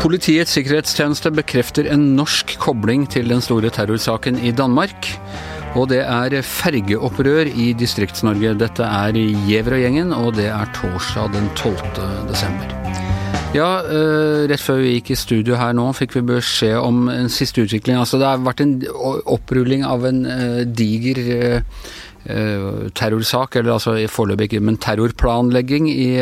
[0.00, 5.08] Politiets sikkerhetstjeneste bekrefter en norsk kobling til den store terrorsaken i Danmark.
[5.78, 8.56] Og det er fergeopprør i Distrikts-Norge.
[8.60, 9.16] Dette er
[9.46, 11.78] Gjevrøy-gjengen, og det er torsdag den 12.
[12.28, 12.79] desember.
[13.50, 17.30] Ja, eh, rett før vi gikk i studio her nå, fikk vi beskjed om en
[17.32, 17.98] siste utvikling.
[17.98, 18.76] Altså, det har vært en
[19.26, 21.18] opprulling av en uh, diger
[21.58, 21.88] uh,
[22.94, 26.12] terrorsak, eller altså foreløpig ikke, men terrorplanlegging i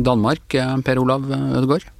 [0.00, 0.56] Danmark.
[0.86, 1.90] Per Olav Ødegaard?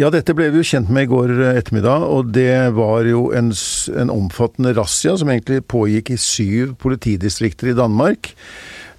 [0.00, 3.28] Ja, dette ble vi jo kjent med i går eh, ettermiddag, og det var jo
[3.36, 8.32] en, en omfattende razzia som egentlig pågikk i syv politidistrikter i Danmark.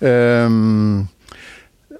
[0.03, 1.07] Um,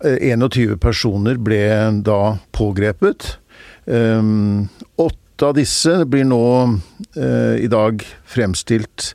[0.03, 1.63] 21 personer ble
[2.03, 3.38] da pågrepet.
[3.85, 9.13] Um, åtte av disse blir nå uh, i dag fremstilt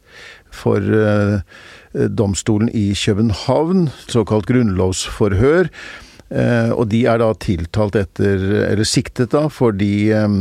[0.53, 1.41] for uh,
[1.93, 5.73] domstolen i København, såkalt grunnlovsforhør.
[6.29, 10.35] Eh, og de er da tiltalt etter, eller siktet da, for de eh,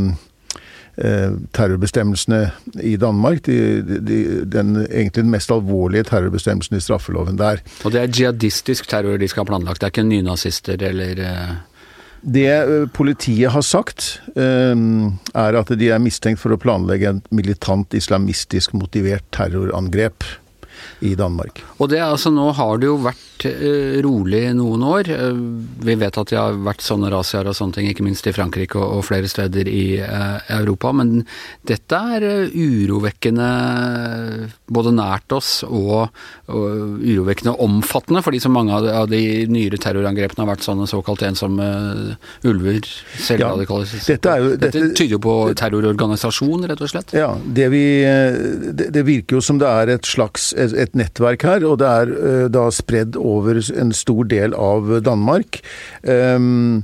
[1.54, 2.40] terrorbestemmelsene
[2.82, 3.44] i Danmark.
[3.46, 4.18] De, de,
[4.50, 7.62] den, egentlig den mest alvorlige terrorbestemmelsen i straffeloven der.
[7.84, 11.56] Og det er jihadistisk terror de skal ha planlagt, det er ikke nynazister eller eh...
[12.18, 18.74] Det politiet har sagt, er at de er mistenkt for å planlegge en militant islamistisk
[18.74, 20.26] motivert terrorangrep
[21.00, 21.62] i Danmark.
[21.78, 25.10] Og det altså Nå har det jo vært eh, rolig noen år.
[25.14, 25.40] Eh,
[25.86, 28.78] vi vet at det har vært sånne razziaer og sånne ting, ikke minst i Frankrike
[28.80, 30.90] og, og flere steder i eh, Europa.
[30.96, 31.22] Men
[31.68, 33.48] dette er uh, urovekkende
[34.66, 36.08] både nært oss og,
[36.50, 40.88] og, urovekkende omfattende, fordi så mange av de, av de nyere terrorangrepene har vært sånne
[40.90, 41.68] såkalt ensomme
[42.48, 42.90] ulver.
[43.28, 44.02] Selvradikalisering.
[44.02, 47.14] Ja, dette, dette, dette, tyder jo på terrororganisasjon, rett og slett?
[47.16, 47.84] Ja, det, vi,
[48.74, 51.90] det, det virker jo som det er et slags et, et nettverk her, og det
[51.90, 55.60] er uh, da spredd over en stor del av Danmark.
[56.02, 56.82] Um,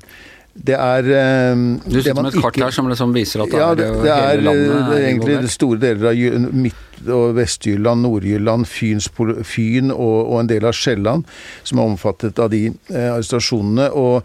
[0.55, 1.09] det er
[1.53, 4.39] um, Du sitter med et kart her som liksom viser at ja, det, det er,
[4.39, 5.51] er, det er egentlig involvert.
[5.51, 11.27] store deler av Midt- og Vest-Jylland, Nord-Jylland, Fyn og, og, en del av Sjælland
[11.67, 13.91] som er omfattet av de eh, arrestasjonene.
[13.99, 14.23] Og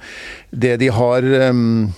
[0.51, 1.89] det de har um,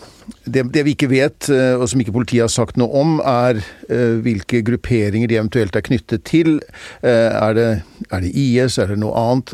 [0.46, 3.59] det, det, vi ikke vet, eh, og som ikke politiet har sagt noe om, er
[3.62, 6.56] uh, hvilke grupperinger de eventuelt er knyttet til.
[7.03, 7.68] Uh, er, det,
[8.07, 9.53] er, det, IS, er det noe annet?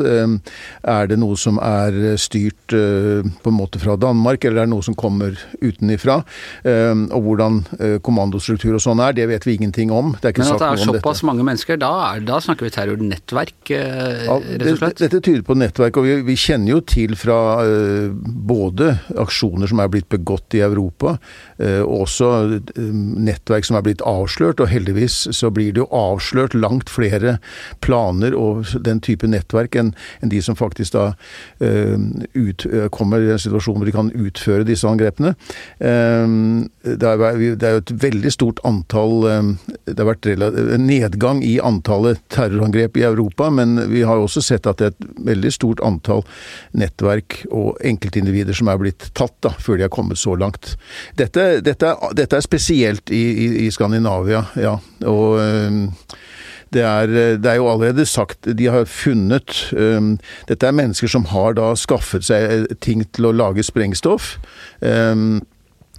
[0.88, 4.86] Er det noe som er styrt på en måte fra Danmark, eller er det noe
[4.86, 6.20] som kommer utenifra?
[6.68, 7.60] og hvordan
[8.04, 10.14] kommandostruktur og sånn er, det vet vi ingenting om.
[10.22, 14.66] Det Men at det er såpass mange mennesker, da, er, da, snakker vi terrornettverk, rett
[14.72, 15.02] og slett?
[15.02, 17.40] Dette tyder på nettverk, og vi, vi kjenner jo til fra
[18.24, 18.94] både
[19.26, 22.82] aksjoner som er blitt begått i Europa, eh, og også eh,
[23.28, 24.62] nettverk som er blitt avslørt.
[24.64, 27.38] Og heldigvis så blir det jo avslørt langt flere
[27.86, 31.08] planer og den type nettverk enn de som faktisk da
[31.64, 31.98] eh,
[32.34, 35.34] ut, kommer i en situasjon hvor de kan utføre disse angrepene.
[35.78, 39.26] Det er, jo et veldig stort antall
[39.86, 44.68] Det har vært en nedgang i antallet terrorangrep i Europa, men vi har også sett
[44.70, 46.24] at det er et veldig stort antall
[46.78, 50.67] nettverk og enkeltindivider som er blitt tatt da, før de har kommet så langt
[51.18, 54.78] Dette, dette, dette er spesielt i, i, i, Skandinavia, ja.
[55.08, 55.84] Og øh,
[56.74, 57.08] det er,
[57.40, 60.18] det er, jo allerede sagt, de har funnet um,
[60.50, 64.36] Dette er mennesker som har da skaffet seg ting til å lage sprengstoff.
[64.82, 65.40] Um,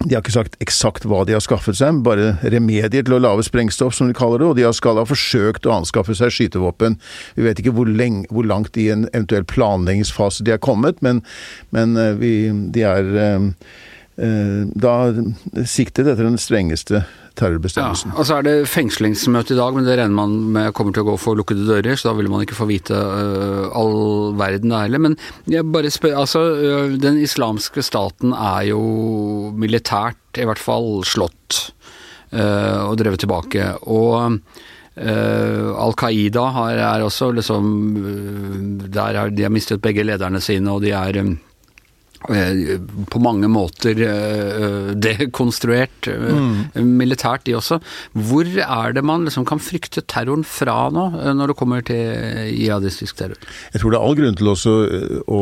[0.05, 3.43] de har ikke sagt eksakt hva de har skaffet seg, bare remedier til å lage
[3.49, 6.95] sprengstoff, som de kaller det, og de skal ha forsøkt å anskaffe seg skytevåpen.
[7.35, 11.19] Vi vet ikke hvor, lenge, hvor langt i en eventuell planleggingsfase de er kommet, men,
[11.75, 12.33] men vi,
[12.71, 13.51] de er Eh,
[14.19, 14.93] da
[15.63, 17.05] siktet etter den strengeste
[17.39, 18.13] terrorbestemmelsen.
[18.13, 21.05] Ja, og så er det fengslingsmøte i dag, men det regner man med kommer til
[21.05, 24.75] å gå for lukkede dører, så da vil man ikke få vite uh, all verden
[24.75, 25.03] heller.
[25.09, 25.17] Men
[25.49, 28.81] jeg bare spør, altså, uh, den islamske staten er jo
[29.59, 31.61] militært i hvert fall slått
[32.33, 33.71] uh, og drevet tilbake.
[33.87, 34.41] og
[34.99, 36.41] Al Qaida
[36.73, 37.67] er også liksom
[38.91, 41.48] Der har de har mistet begge lederne sine, og de er Eh,
[42.19, 46.39] på mange måter uh, dekonstruert uh,
[46.75, 46.87] mm.
[46.99, 47.79] militært, de også.
[48.11, 51.05] Hvor er det man liksom kan frykte terroren fra nå,
[51.37, 53.39] når det kommer til jihadistisk terror?
[53.73, 54.75] Jeg tror det er all grunn til også
[55.31, 55.41] å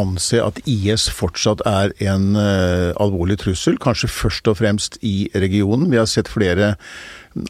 [0.00, 5.90] anse at IS fortsatt er en alvorlig trussel, kanskje først og fremst i regionen.
[5.92, 6.74] Vi har sett flere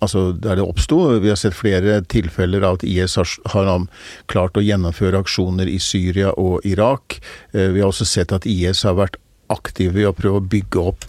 [0.00, 1.00] altså der det oppsto.
[1.22, 3.86] Vi har sett flere tilfeller av at IS har,
[4.31, 7.20] klart å gjennomføre aksjoner i Syria og Irak.
[7.52, 9.19] Eh, vi har også sett at IS har vært
[9.52, 11.04] aktive i å prøve å bygge opp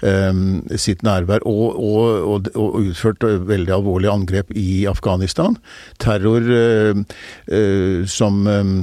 [0.00, 5.58] um, sitt nærvær, og, og, og, og, utført veldig alvorlige angrep i Afghanistan.
[6.02, 7.02] Terror uh,
[7.52, 8.76] uh, som um,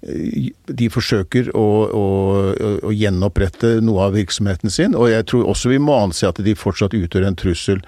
[0.00, 2.04] de forsøker å, å,
[2.86, 4.94] å, gjenopprette noe av virksomheten sin.
[4.94, 7.82] Og jeg tror også vi må anse at de fortsatt utgjør en trussel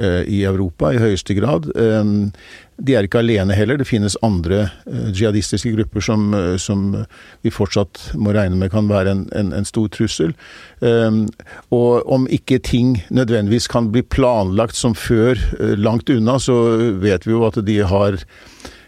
[0.00, 1.68] uh, i Europa i høyeste grad.
[1.76, 2.32] Um,
[2.80, 3.76] de er ikke alene heller.
[3.76, 6.96] Det finnes andre uh, jihadistiske grupper som, uh, som,
[7.44, 10.34] vi fortsatt må regne med kan være en, en, en stor trussel.
[10.80, 15.36] Og om ikke ting nødvendigvis kan bli planlagt som før,
[15.76, 16.56] langt unna, så
[17.00, 18.78] vet vi jo at de har Eh,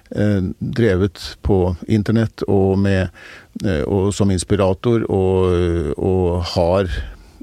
[0.59, 3.09] drevet på internett og, med,
[3.65, 6.91] eh, og som inspirator, og, og har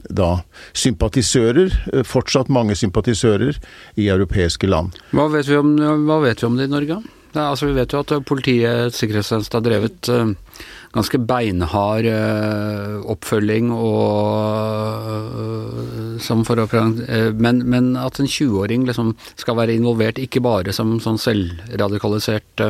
[0.10, 0.40] da
[0.74, 3.60] sympatisører, eh, fortsatt mange sympatisører,
[3.96, 4.96] i europeiske land.
[5.12, 5.76] Hva vet vi om,
[6.24, 7.02] vet vi om det i Norge?
[7.30, 10.10] Det, altså, vi vet jo at Politiets sikkerhetstjeneste har drevet
[10.96, 18.88] ganske beinhard uh, oppfølging og uh, som for å uh, men, men, at en 20-åring
[18.88, 22.64] liksom skal være involvert ikke bare som sånn selvradikalisert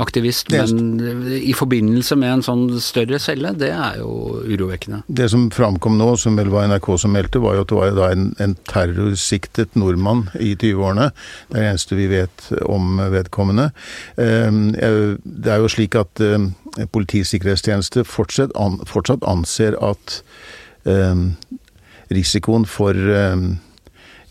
[0.00, 5.02] aktivist, men i forbindelse med en sånn større celle, det er jo urovekkende.
[5.06, 8.16] Det som framkom nå, som vel var NRK som meldte, var jo at det var
[8.16, 11.10] en, en terrorsiktet nordmann i 20-årene.
[11.48, 13.70] Det er det eneste vi vet om vedkommende.
[14.16, 16.22] Det er jo slik at
[16.92, 20.20] Politiets sikkerhetstjeneste fortsatt, an, fortsatt anser at
[20.84, 21.22] eh,
[22.12, 23.56] risikoen for um,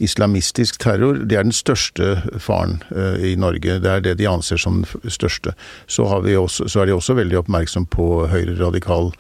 [0.04, 3.80] islamistisk terror, det er den største faren uh, i Norge.
[3.84, 5.56] Det er det de anser som den største.
[5.88, 9.14] Så, også, så er de også veldig oppmerksom på høyreradikal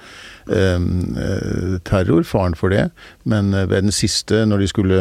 [0.46, 2.92] Ehm, eh, terror, faren for det.
[3.24, 5.00] Men eh, ved den siste, når de skulle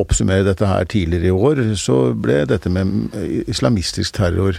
[0.00, 3.14] oppsummere dette her tidligere i år, så ble dette med
[3.46, 4.58] islamistisk terror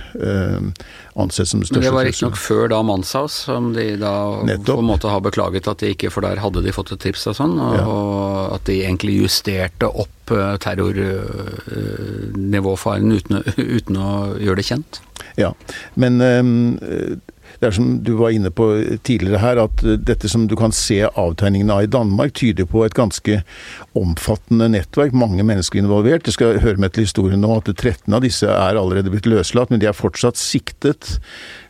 [1.20, 4.14] ansett som den største Men det var riktignok før da Manshaus, som de da
[4.48, 4.78] Nettopp.
[4.78, 7.28] på en måte har beklaget at de ikke For der hadde de fått et tips
[7.28, 7.84] og sånn, og, ja.
[8.56, 13.36] At de egentlig justerte opp eh, terrornivåfaren uten,
[13.78, 14.92] uten å gjøre det kjent.
[15.40, 15.50] Ja,
[16.00, 16.78] men um,
[17.64, 18.66] det er som du var inne på
[19.08, 22.96] tidligere her, at dette som du kan se avtegningene av i Danmark, tyder på et
[22.98, 23.40] ganske
[24.00, 25.16] omfattende nettverk.
[25.16, 26.26] Mange mennesker involvert.
[26.26, 29.72] Det skal høre med til historien nå at 13 av disse er allerede blitt løslatt,
[29.72, 31.18] men de er fortsatt siktet.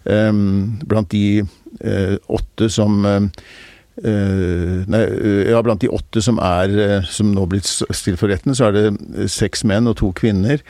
[0.04, 1.44] Um, blant de
[1.84, 3.30] uh, åtte som uh,
[4.02, 5.02] nei,
[5.50, 9.28] ja, blant de åtte som er som nå blitt stilt for retten, så er det
[9.30, 10.64] seks menn og to kvinner.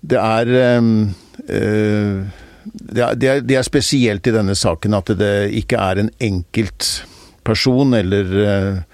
[0.00, 0.52] Det er
[2.70, 6.90] det er, det, er, spesielt i denne saken at det ikke er en enkelt
[7.46, 8.84] person eller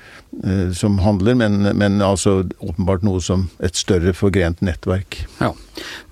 [0.77, 5.23] som handler, men, men, altså åpenbart noe som et større forgrent nettverk.
[5.41, 5.53] Ja,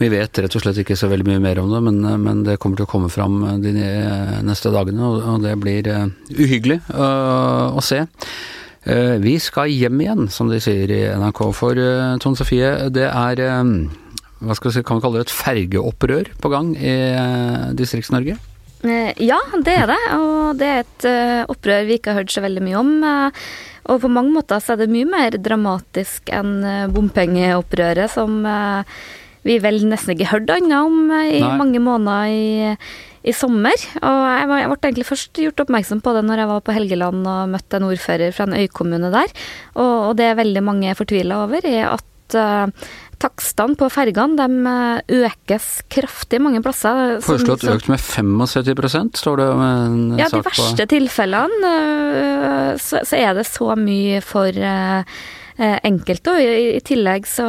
[0.01, 2.57] Vi vet rett og slett ikke så veldig mye mer om det, men, men det
[2.63, 3.75] kommer til å komme fram de
[4.47, 7.11] neste dagene, og det blir uh, uhyggelig å,
[7.77, 8.05] å se.
[9.25, 11.45] Vi skal hjem igjen, som de sier i NRK.
[11.57, 11.79] For
[12.21, 13.45] Tone Sofie, det er
[14.45, 18.37] hva skal vi kan vi kalle det et fergeopprør på gang i eh, Distrikts-Norge?
[18.85, 20.01] Eh, ja, det er det.
[20.19, 22.93] Og det er et eh, opprør vi ikke har hørt så veldig mye om.
[23.91, 26.63] Og på mange måter så er det mye mer dramatisk enn
[26.95, 28.41] bompengeopprøret, som
[29.45, 31.51] vi vel nesten ikke hørte annet om i Nei.
[31.59, 32.77] mange måneder i,
[33.29, 33.77] i sommer.
[34.01, 36.77] Og jeg, var, jeg, ble egentlig først gjort oppmerksom på det når jeg var på
[36.79, 39.37] Helgeland og møtte en ordfører fra en øykommune der.
[39.77, 42.67] Og, og det er veldig mange fortvila over, er at uh,
[43.25, 47.21] Takstene på fergene eh, økes kraftig mange plasser.
[47.25, 51.71] Foreslått økt med 75% står det med en ja, sak på Ja, de verste tilfellene
[51.71, 55.17] uh, så, så, er det så mye for uh,
[55.57, 56.35] enkelte.
[56.35, 57.49] Og i, i tillegg så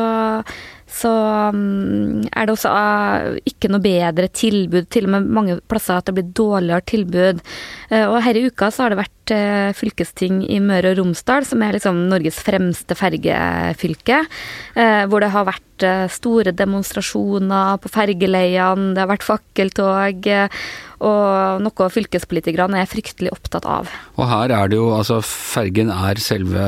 [0.96, 1.12] så
[1.51, 2.72] um, er det også
[3.50, 4.86] ikke noe bedre tilbud.
[4.94, 7.41] Til og med mange plasser at det blir dårligere tilbud.
[8.05, 11.63] Og her i uka så har det vært uh, fylkesting i Møre og Romsdal, som
[11.65, 14.25] er liksom Norges fremste fergefylke.
[14.75, 20.27] hvor det har vært store demonstrasjoner på fergeleiene, det har vært fakkeltog
[21.03, 23.89] og noe fylkespolitikerne er fryktelig opptatt av.
[24.15, 26.63] Og her er det jo, altså fergen er selve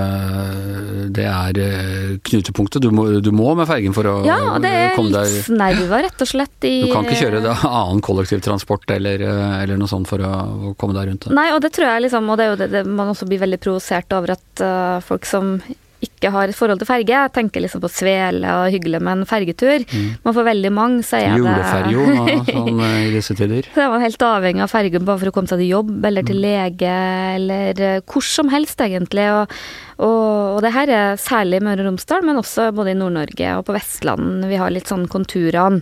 [1.15, 2.83] Det er eh, knutepunktet.
[2.83, 6.57] Du må, du må med fergen for å ja, det er livsnerver, rett og slett.
[6.67, 10.73] I, du kan ikke kjøre det, annen kollektivtransport eller, eh, eller, noe sånt for å
[10.79, 11.35] komme deg rundt det.
[11.37, 13.43] Nei, og det tror jeg liksom, og det er jo det, det man også blir
[13.43, 15.57] veldig provosert over at uh, folk som
[16.03, 17.21] ikke har et forhold til ferge.
[17.33, 19.81] Tenker liksom på svele og hyggelig med en fergetur.
[19.81, 20.09] Mm.
[20.23, 23.69] Men for veldig mange så er Juleferjo, det sånn eh, i disse tider.
[23.73, 26.27] Så er man helt avhengig av fergen bare for å komme seg til jobb eller
[26.27, 26.43] til mm.
[26.45, 26.93] lege
[27.37, 29.25] eller eh, hvor som helst, egentlig.
[29.33, 29.57] Og,
[29.97, 33.57] og, og det her er særlig i Møre og Romsdal, men også både i Nord-Norge
[33.57, 34.45] og på Vestland.
[34.51, 35.81] Vi har litt sånn konturene.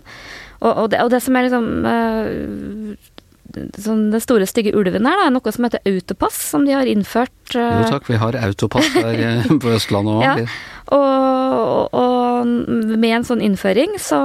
[0.61, 1.67] Og, og, det, og det som er liksom
[3.81, 7.35] sånn den store, stygge ulven her, da, noe som heter autopass, som de har innført.
[7.53, 10.25] Jo eh, takk, vi har autopass her eh, på Østlandet òg.
[10.25, 10.49] Ja.
[10.95, 14.19] og, og med en sånn innføring så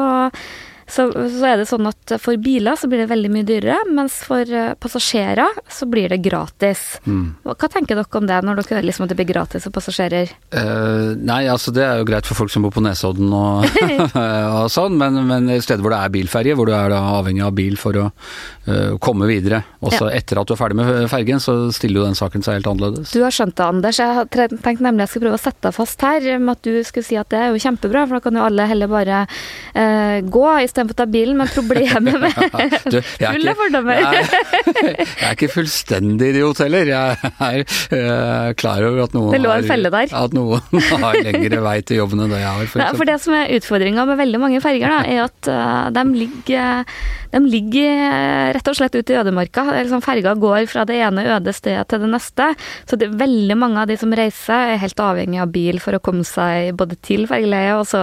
[0.91, 4.21] så, så er det sånn at for biler så blir det veldig mye dyrere, mens
[4.27, 6.99] for eh, passasjerer så blir det gratis.
[7.07, 7.41] Mm.
[7.47, 10.33] Hva tenker dere om det, når dere hører liksom at det blir gratis for passasjerer?
[10.55, 13.67] Uh, nei, altså det er jo greit for folk som bor på Nesodden og,
[14.61, 17.79] og sånn, men, men steder hvor det er bilferje, hvor du er avhengig av bil
[17.81, 22.03] for å uh, komme videre, også etter at du er ferdig med fergen, så stiller
[22.03, 23.15] jo den saken seg helt annerledes.
[23.15, 24.01] Du har skjønt det, Anders.
[24.01, 26.83] Jeg har tenkt nemlig jeg skulle prøve å sette deg fast her, med at du
[26.87, 30.19] skulle si at det er jo kjempebra, for da kan jo alle heller bare uh,
[30.27, 30.47] gå
[30.81, 31.37] istedenfor å ta bilen.
[31.41, 34.01] Men problemet med er Fulle fordommer.
[34.01, 36.91] Jeg, er ikke fullstendig idiot heller.
[36.91, 41.63] Jeg er uh, klar over at noen, Det lå en har- at noen har lengre
[41.65, 42.69] vei til jobben enn det jeg har.
[42.71, 45.91] For Nei, for det som er utfordringa med veldig mange ferger, da, er at uh,
[45.95, 46.85] de ligger,
[47.31, 49.67] de ligger eh, rett og slett ute i ødemarka.
[49.75, 52.51] Er Liksom, ferga går fra det ene øde stedet til det neste.
[52.89, 56.03] Så det, veldig mange av de som reiser, er helt avhengig av bil for å
[56.03, 58.03] komme seg både til fergeleiet og så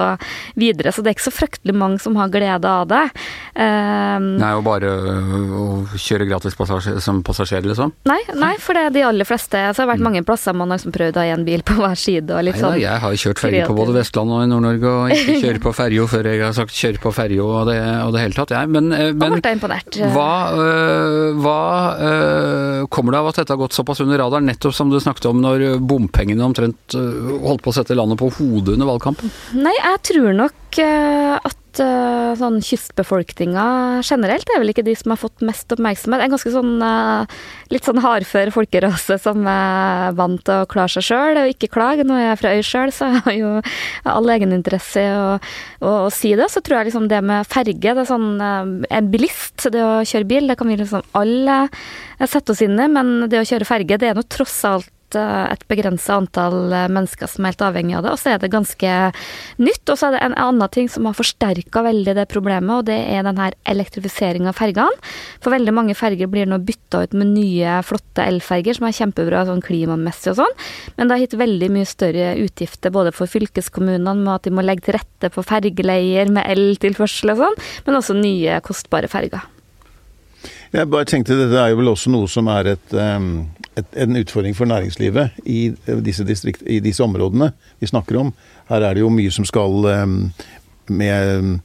[0.59, 0.91] videre.
[0.91, 3.03] Så det er ikke så fryktelig mange som har glede av det.
[3.57, 5.65] Um, nei, og bare å
[5.97, 7.93] kjøre gratis passasjer, som passasjer, liksom.
[8.09, 9.61] nei, nei, for det er de aller fleste.
[9.71, 11.77] Så det har vært mange plasser man har liksom prøvd å ha én bil på
[11.79, 12.29] hver side.
[12.33, 12.81] og litt Nei da, sånn.
[12.83, 16.07] jeg har kjørt ferje på både Vestlandet og i Nord-Norge, og ikke kjøre på ferja
[16.11, 18.53] før jeg har sagt 'kjør på ferja' og det, og det hele tatt.
[18.57, 19.39] Jeg, men eh, men
[20.13, 21.59] hva, øh, hva
[22.09, 25.29] øh, kommer det av at dette har gått såpass under radaren, nettopp som du snakket
[25.31, 29.31] om når bompengene omtrent holdt på å sette landet på hodet under valgkampen?
[29.57, 31.37] Nei, jeg tror nok eh,
[31.83, 33.65] eh, sånn kystbefolkninga
[34.05, 36.23] generelt er vel ikke de som har fått mest oppmerksomhet.
[36.25, 37.37] En ganske sånn uh,
[37.73, 42.05] litt sånn hardfør folkerase som er vant til å klare seg sjøl og ikke klage.
[42.07, 43.53] Nå er jeg fra øy sjøl, så jeg har jo
[44.17, 45.29] all egeninteresse i å,
[45.81, 46.49] å, å si det.
[46.53, 50.03] Så tror jeg liksom det med ferge, det er sånn uh, En bilist, det å
[50.07, 51.63] kjøre bil, det kan vi liksom alle
[52.25, 55.43] sette oss inn i, men det å kjøre ferge, det er nå tross alt eh,
[55.53, 58.51] et begrensa antall eh, mennesker som er helt avhengig av det, og så er det
[58.53, 58.93] ganske
[59.63, 59.83] nytt.
[59.87, 62.97] Og så er det en annen ting som har forsterka veldig det problemet, og det
[62.97, 65.13] er den her elektrifiseringa av fergene.
[65.43, 69.45] For veldig mange ferger blir nå bytta ut med nye, flotte elferger som er kjempebra
[69.47, 70.55] sånn klimamessig og sånn,
[70.97, 74.65] men det har gitt veldig mye større utgifter både for fylkeskommunene med at de må
[74.65, 79.45] legge til rette for fergeleier med eltilførsel og sånn, men også nye, kostbare ferger.
[80.73, 84.55] Jeg bare tenkte Dette er jo vel også noe som er et, et, en utfordring
[84.57, 88.33] for næringslivet i eh, disse, distrikt, i disse områdene vi snakker om.
[88.69, 89.87] Her er det jo mye som skal
[90.87, 91.59] med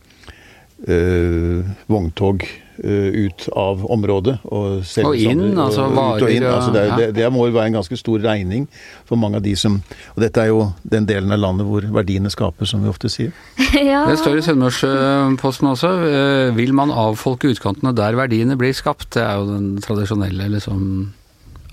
[0.89, 2.47] øh, vogntog
[2.83, 4.39] ut av området.
[4.45, 5.97] Og, Og inn, andre- altså og inn.
[5.97, 6.97] varer og- Altså det, ja.
[6.97, 8.67] det, det må jo være en ganske stor regning
[9.07, 9.83] for mange av de som
[10.17, 13.33] Og dette er jo den delen av landet hvor verdiene skapes, som vi ofte sier.
[13.75, 14.05] ja.
[14.11, 15.89] Det står i Sunnmørsposten også.
[15.89, 19.11] øh, Vil man avfolke utkantene der verdiene blir skapt?
[19.15, 21.13] Det er jo den tradisjonelle liksom,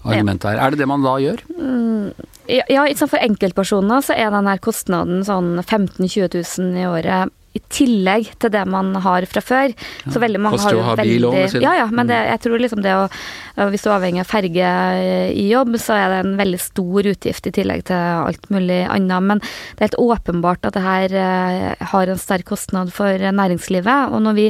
[0.06, 0.60] argumentet her.
[0.66, 1.42] Er det det man da gjør?
[2.50, 7.30] Ja, ja, for enkeltpersoner så er den her kostnaden sånn 15 000-20 000 i året
[7.60, 9.76] i tillegg til det man har fra før.
[10.08, 11.62] Så veldig mange koster har jo veldig bil også.
[11.64, 13.06] Ja, ja, men det, jeg tror liksom det å
[13.70, 14.68] Hvis du er avhengig av ferge
[15.36, 19.26] i jobb, så er det en veldig stor utgift i tillegg til alt mulig annet.
[19.32, 24.14] Men det er helt åpenbart at det her eh, har en sterk kostnad for næringslivet.
[24.16, 24.48] Og når vi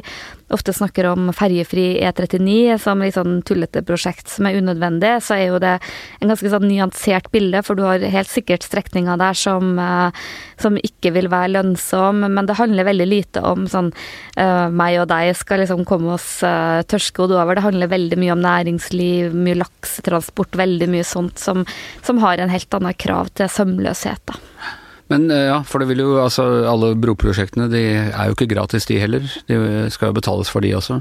[0.54, 5.46] ofte snakker om ferjefri E39 som litt sånn tullete prosjekt som er unødvendig, så er
[5.50, 5.76] jo det
[6.20, 10.24] en ganske sånn nyansert bilde, for du har helt sikkert strekninger der som, eh,
[10.62, 13.92] som ikke vil være lønnsom, men det handler veldig lite om sånn
[14.40, 17.56] uh, meg og deg skal liksom komme oss uh, tørrskodd over.
[17.56, 21.66] Det handler veldig mye om næringsliv, mye laksetransport, veldig mye sånt som,
[22.06, 24.79] som har en helt annen krav til sømløshet, da.
[25.10, 28.86] Men øh, ja, for det vil jo altså Alle broprosjektene de er jo ikke gratis
[28.86, 29.26] de heller.
[29.50, 31.00] De skal jo betales for de også.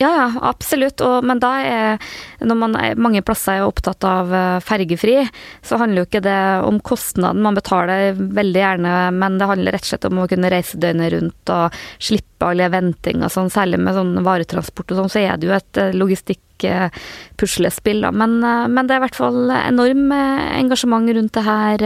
[0.00, 1.02] Ja, ja, absolutt.
[1.04, 1.98] Og, men da er
[2.40, 5.28] Når man er, mange plasser er opptatt av eh, fergefri,
[5.60, 7.42] så handler jo ikke det om kostnaden.
[7.44, 11.12] Man betaler veldig gjerne, men det handler rett og slett om å kunne reise døgnet
[11.12, 13.52] rundt og slippe alle venting og sånn.
[13.52, 18.08] Særlig med sånn varetransport og sånn, så er det jo et eh, logistikk-puslespill.
[18.16, 21.78] Men, eh, men det er i hvert fall enorm engasjement rundt det her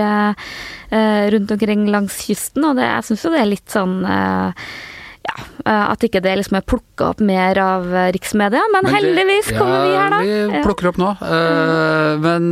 [1.34, 3.96] rundt omkring langs kysten, og det, jeg syns jo det er litt sånn
[5.24, 8.90] ja, eh, at ikke det liksom er plukka opp mer av eh, riksmedia, men, Men
[8.90, 10.18] det- heldigvis kommer vi her, da.
[10.28, 11.10] Ja, vi plukker opp nå.
[11.24, 12.20] Mm.
[12.24, 12.44] men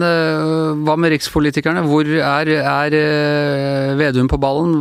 [0.87, 1.83] hva med rikspolitikerne?
[1.87, 2.97] Hvor er, er
[3.99, 4.79] Vedum på ballen?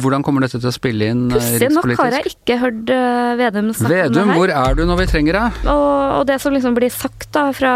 [0.00, 1.60] Hvordan kommer dette til å spille inn rikspolitisk?
[1.60, 2.92] Pussig nok har jeg ikke hørt
[3.40, 4.38] Vedum snakke om Vedum, det her.
[4.38, 5.60] hvor er du når vi trenger deg?
[5.66, 7.74] Og, og det som liksom blir sagt da fra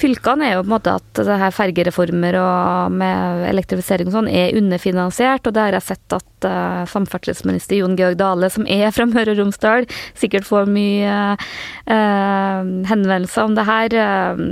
[0.00, 4.30] fylkene, er jo på en måte at det her fergereformer og med elektrifisering og sånn
[4.32, 8.90] er underfinansiert, og det har jeg sett at uh, samferdselsminister Jon Georg Dale som er
[8.96, 9.88] fra Møre og Romsdal,
[10.18, 14.42] sikkert får mye uh, henvendelser om det her, uh,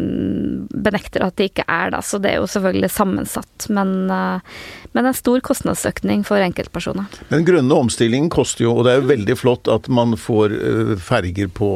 [0.88, 2.04] benekter at det ikke er det.
[2.06, 3.66] Så det er jo selvfølgelig sammensatt.
[3.74, 4.08] Men,
[4.94, 7.08] men en stor kostnadsøkning for enkeltpersoner.
[7.32, 10.54] Den grønne omstillingen koster jo, og det er jo veldig flott at man får
[11.04, 11.72] ferger på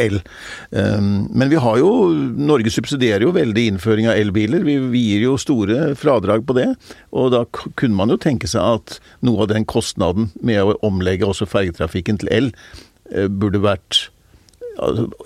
[0.00, 0.20] el.
[0.70, 1.90] Um, men vi har jo
[2.36, 4.64] Norge subsidierer jo veldig innføring av elbiler.
[4.66, 6.68] Vi, gir jo store fradrag på det.
[7.16, 11.28] Og da kunne man jo tenke seg at noe av den kostnaden med å omlegge
[11.28, 12.50] også fergetrafikken til el,
[13.14, 14.08] uh, burde vært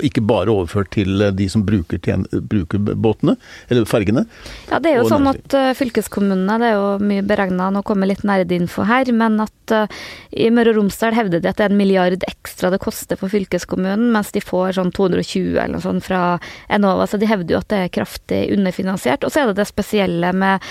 [0.05, 3.37] ikke bare overført til eh, de som bruker, tjen, bruker båtene,
[3.69, 4.25] eller fergene.
[4.71, 8.11] Ja, det er jo sånn at uh, fylkeskommunene, det er jo mye beregna, nå kommer
[8.11, 10.01] litt nerdinfo her, men at uh,
[10.35, 13.33] i Møre og Romsdal hevder de at det er en milliard ekstra det koster for
[13.33, 16.23] fylkeskommunen, mens de får sånn 220 eller noe sånt fra
[16.73, 19.25] Enova, så de hevder jo at det er kraftig underfinansiert.
[19.25, 20.63] Og så er det det spesielle med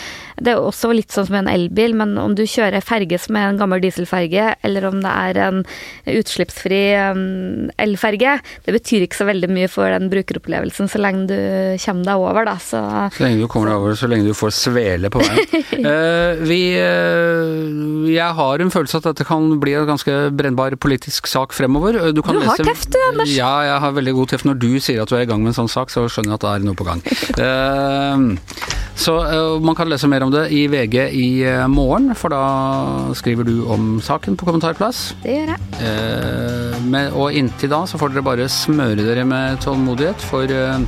[0.44, 3.48] Det er også litt sånn som en elbil, men om du kjører ferge som er
[3.48, 5.62] en gammel dieselferge, eller om det er en
[6.10, 6.82] utslippsfri
[7.14, 11.38] um, elferge, det betyr ikke så veldig mye for den brukeropplevelsen så lenge du
[11.84, 12.56] kommer deg over, da.
[12.62, 12.82] Så,
[13.16, 15.42] så lenge du kommer deg over, så lenge du får svele på veien.
[15.86, 21.30] uh, vi uh, Jeg har en følelse at dette kan bli en ganske brennbar politisk
[21.32, 22.00] sak fremover.
[22.12, 23.34] Du, du har lese, teft du, Anders.
[23.34, 24.48] Ja, jeg har veldig god teft.
[24.50, 26.42] Når du sier at du er i gang med en sånn sak, så skjønner jeg
[26.42, 27.04] at det er noe på gang.
[27.40, 28.64] Uh,
[29.04, 29.18] så
[29.64, 31.28] man kan lese mer om det i VG i
[31.72, 35.06] morgen, for da skriver du om saken på kommentarplass.
[35.24, 36.84] Det gjør jeg.
[36.94, 40.82] Med, og inntil da så får dere bare smøre dere med tålmodighet, for uh,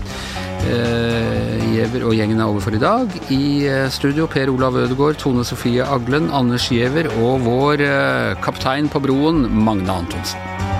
[1.65, 3.17] Giæver og gjengen er over for i dag.
[3.33, 7.85] I uh, studio Per Olav Ødegaard, Tone Sofie Aglen, Anders Giæver og vår
[8.45, 10.74] kaptein på broen, Magne Antonsen.